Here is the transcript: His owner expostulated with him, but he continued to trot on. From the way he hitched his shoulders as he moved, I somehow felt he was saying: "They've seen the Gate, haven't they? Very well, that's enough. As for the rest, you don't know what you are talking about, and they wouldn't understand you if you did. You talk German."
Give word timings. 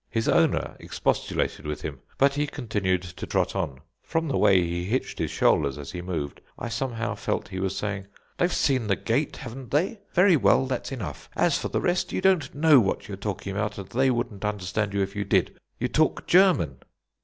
His 0.09 0.27
owner 0.27 0.75
expostulated 0.79 1.67
with 1.67 1.83
him, 1.83 1.99
but 2.17 2.33
he 2.33 2.47
continued 2.47 3.03
to 3.03 3.27
trot 3.27 3.55
on. 3.55 3.81
From 4.01 4.27
the 4.27 4.37
way 4.39 4.59
he 4.63 4.85
hitched 4.85 5.19
his 5.19 5.29
shoulders 5.29 5.77
as 5.77 5.91
he 5.91 6.01
moved, 6.01 6.41
I 6.57 6.69
somehow 6.69 7.13
felt 7.13 7.49
he 7.49 7.59
was 7.59 7.77
saying: 7.77 8.07
"They've 8.39 8.51
seen 8.51 8.87
the 8.87 8.95
Gate, 8.95 9.37
haven't 9.37 9.69
they? 9.69 9.99
Very 10.11 10.37
well, 10.37 10.65
that's 10.65 10.91
enough. 10.91 11.29
As 11.35 11.59
for 11.59 11.67
the 11.67 11.81
rest, 11.81 12.11
you 12.11 12.19
don't 12.19 12.55
know 12.55 12.79
what 12.79 13.07
you 13.07 13.13
are 13.13 13.15
talking 13.15 13.51
about, 13.55 13.77
and 13.77 13.89
they 13.89 14.09
wouldn't 14.09 14.43
understand 14.43 14.95
you 14.95 15.03
if 15.03 15.15
you 15.15 15.23
did. 15.23 15.59
You 15.77 15.87
talk 15.87 16.25
German." 16.25 16.77